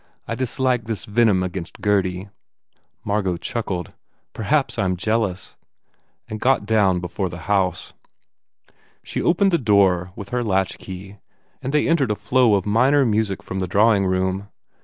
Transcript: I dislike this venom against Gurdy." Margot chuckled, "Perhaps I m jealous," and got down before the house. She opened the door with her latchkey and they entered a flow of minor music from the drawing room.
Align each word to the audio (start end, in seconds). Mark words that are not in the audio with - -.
I 0.27 0.33
dislike 0.33 0.85
this 0.85 1.05
venom 1.05 1.43
against 1.43 1.79
Gurdy." 1.79 2.29
Margot 3.03 3.37
chuckled, 3.37 3.93
"Perhaps 4.33 4.79
I 4.79 4.85
m 4.85 4.95
jealous," 4.97 5.55
and 6.27 6.39
got 6.39 6.65
down 6.65 6.99
before 6.99 7.29
the 7.29 7.41
house. 7.45 7.93
She 9.03 9.21
opened 9.21 9.51
the 9.51 9.59
door 9.59 10.11
with 10.15 10.29
her 10.29 10.43
latchkey 10.43 11.19
and 11.61 11.71
they 11.71 11.87
entered 11.87 12.09
a 12.09 12.15
flow 12.15 12.55
of 12.55 12.65
minor 12.65 13.05
music 13.05 13.43
from 13.43 13.59
the 13.59 13.67
drawing 13.67 14.07
room. 14.07 14.47